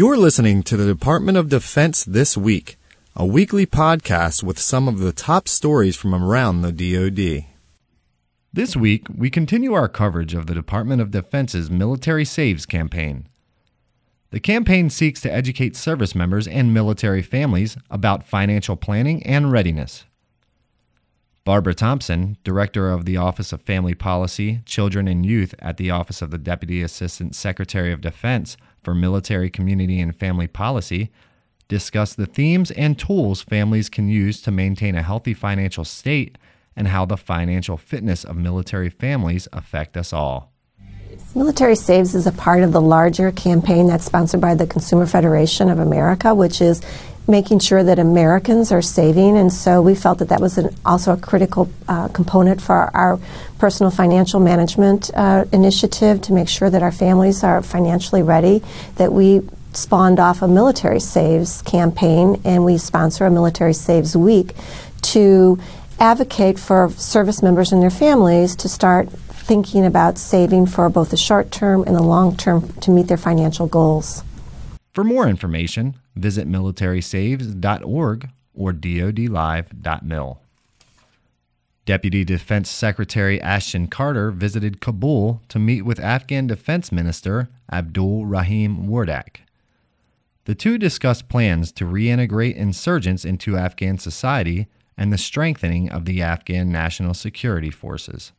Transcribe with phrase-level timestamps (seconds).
[0.00, 2.78] You're listening to the Department of Defense This Week,
[3.14, 7.44] a weekly podcast with some of the top stories from around the DoD.
[8.50, 13.28] This week, we continue our coverage of the Department of Defense's Military Saves campaign.
[14.30, 20.06] The campaign seeks to educate service members and military families about financial planning and readiness.
[21.44, 26.22] Barbara Thompson, Director of the Office of Family Policy, Children and Youth at the Office
[26.22, 31.10] of the Deputy Assistant Secretary of Defense for Military, Community, and Family Policy,
[31.68, 36.36] discuss the themes and tools families can use to maintain a healthy financial state
[36.76, 40.52] and how the financial fitness of military families affect us all.
[41.34, 45.68] Military Saves is a part of the larger campaign that's sponsored by the Consumer Federation
[45.68, 46.82] of America, which is
[47.26, 49.36] making sure that Americans are saving.
[49.36, 52.90] And so we felt that that was an, also a critical uh, component for our,
[52.94, 53.20] our,
[53.58, 58.62] personal financial management uh, initiative to make sure that our families are financially ready,
[58.96, 59.42] that we
[59.74, 64.54] spawned off a military saves campaign and we sponsor a military saves week
[65.02, 65.58] to
[65.98, 71.16] advocate for service members and their families to start thinking about saving for both the
[71.16, 74.24] short term and the long term to meet their financial goals.
[74.92, 80.40] For more information, visit militarysaves.org or dodlive.mil.
[81.86, 88.88] Deputy Defense Secretary Ashton Carter visited Kabul to meet with Afghan Defense Minister Abdul Rahim
[88.88, 89.38] Wardak.
[90.44, 96.22] The two discussed plans to reintegrate insurgents into Afghan society and the strengthening of the
[96.22, 98.32] Afghan National Security Forces.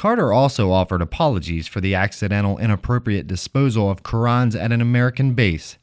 [0.00, 5.76] Carter also offered apologies for the accidental inappropriate disposal of Qurans at an American base.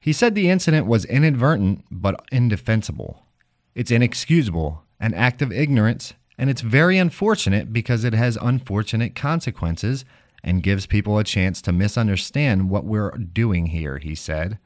[0.00, 3.26] He said the incident was inadvertent but indefensible.
[3.74, 10.06] It's inexcusable, an act of ignorance, and it's very unfortunate because it has unfortunate consequences
[10.42, 14.58] and gives people a chance to misunderstand what we're doing here, he said.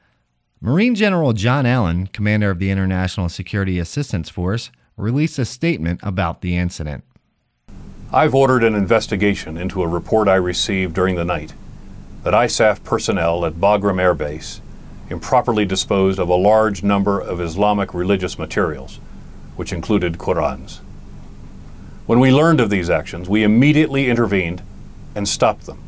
[0.61, 6.39] Marine General John Allen, commander of the International Security Assistance Force, released a statement about
[6.39, 7.03] the incident.
[8.15, 11.53] I've ordered an investigation into a report I received during the night
[12.23, 14.61] that ISAF personnel at Bagram Air Base
[15.09, 19.01] improperly disposed of a large number of Islamic religious materials,
[19.57, 20.79] which included Qurans.
[22.05, 24.61] When we learned of these actions, we immediately intervened
[25.13, 25.83] and stopped them.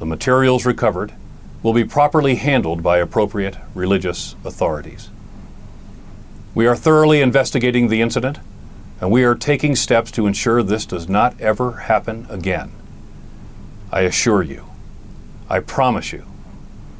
[0.00, 1.12] The materials recovered
[1.62, 5.08] will be properly handled by appropriate religious authorities.
[6.52, 8.40] We are thoroughly investigating the incident
[9.02, 12.70] and we are taking steps to ensure this does not ever happen again.
[13.90, 14.66] I assure you,
[15.50, 16.24] I promise you,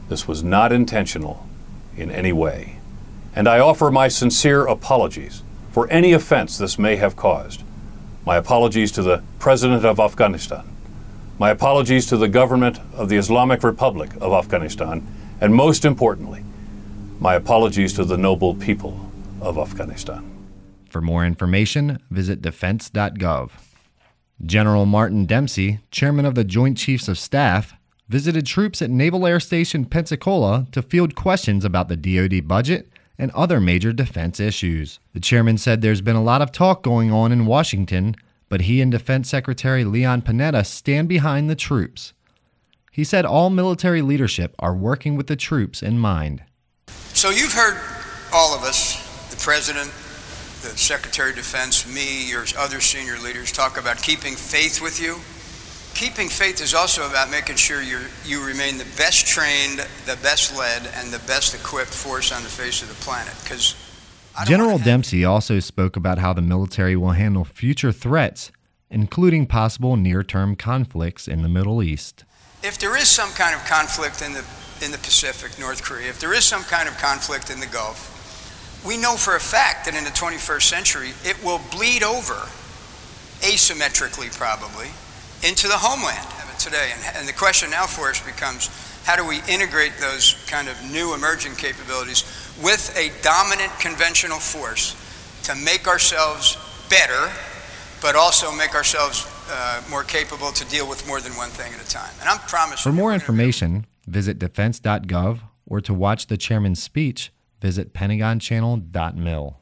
[0.08, 1.46] this was not intentional
[1.96, 2.78] in any way.
[3.36, 7.62] And I offer my sincere apologies for any offense this may have caused.
[8.26, 10.64] My apologies to the President of Afghanistan.
[11.38, 15.06] My apologies to the government of the Islamic Republic of Afghanistan.
[15.40, 16.42] And most importantly,
[17.20, 19.08] my apologies to the noble people
[19.40, 20.41] of Afghanistan.
[20.92, 23.52] For more information, visit defense.gov.
[24.44, 27.72] General Martin Dempsey, chairman of the Joint Chiefs of Staff,
[28.10, 33.30] visited troops at Naval Air Station Pensacola to field questions about the DoD budget and
[33.30, 35.00] other major defense issues.
[35.14, 38.14] The chairman said there's been a lot of talk going on in Washington,
[38.50, 42.12] but he and Defense Secretary Leon Panetta stand behind the troops.
[42.90, 46.42] He said all military leadership are working with the troops in mind.
[47.14, 47.80] So you've heard
[48.30, 49.90] all of us, the president,
[50.62, 55.18] the Secretary of Defense, me, your other senior leaders talk about keeping faith with you.
[55.94, 60.56] Keeping faith is also about making sure you you remain the best trained, the best
[60.56, 63.34] led, and the best equipped force on the face of the planet.
[63.42, 63.74] Because
[64.46, 68.50] General Dempsey also spoke about how the military will handle future threats,
[68.90, 72.24] including possible near-term conflicts in the Middle East.
[72.62, 74.44] If there is some kind of conflict in the
[74.80, 78.21] in the Pacific, North Korea, if there is some kind of conflict in the Gulf,
[78.86, 82.34] we know for a fact that in the 21st century, it will bleed over,
[83.40, 84.90] asymmetrically probably,
[85.46, 86.26] into the homeland
[86.62, 86.90] today.
[86.94, 88.70] And, and the question now for us becomes
[89.04, 92.22] how do we integrate those kind of new emerging capabilities
[92.62, 94.94] with a dominant conventional force
[95.42, 96.56] to make ourselves
[96.88, 97.32] better,
[98.00, 101.82] but also make ourselves uh, more capable to deal with more than one thing at
[101.82, 102.12] a time.
[102.20, 102.90] And I'm promising.
[102.90, 109.58] For more information, visit defense.gov or to watch the chairman's speech visit pentagonchannel.mil.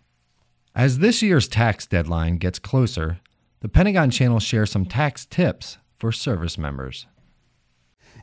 [0.75, 3.21] As this year's tax deadline gets closer,
[3.61, 7.07] the Pentagon Channel shares some tax tips for service members.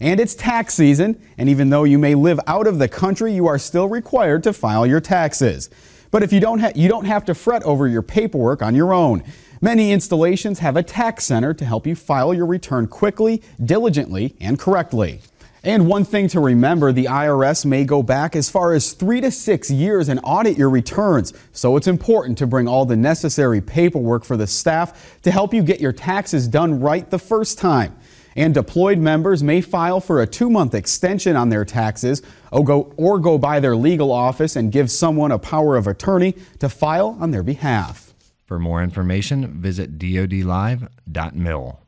[0.02, 3.48] And it's tax season, and even though you may live out of the country, you
[3.48, 5.70] are still required to file your taxes.
[6.10, 8.94] But if you don't, ha- you don't have to fret over your paperwork on your
[8.94, 9.24] own.
[9.62, 14.58] Many installations have a tax center to help you file your return quickly, diligently, and
[14.58, 15.22] correctly.
[15.68, 19.30] And one thing to remember, the IRS may go back as far as three to
[19.30, 21.34] six years and audit your returns.
[21.52, 25.62] So it's important to bring all the necessary paperwork for the staff to help you
[25.62, 27.98] get your taxes done right the first time.
[28.38, 32.94] And deployed members may file for a two month extension on their taxes or go,
[32.96, 37.18] or go by their legal office and give someone a power of attorney to file
[37.20, 38.14] on their behalf.
[38.46, 41.80] For more information, visit dodlive.mil.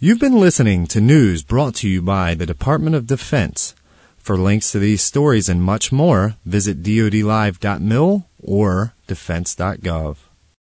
[0.00, 3.74] You've been listening to news brought to you by the Department of Defense.
[4.16, 10.27] For links to these stories and much more, visit dodlive.mil or defense.gov.